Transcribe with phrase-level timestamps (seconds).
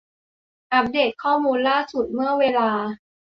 [0.73, 2.71] อัปเดตข้อมูลล่าสุดเมื่อเวลา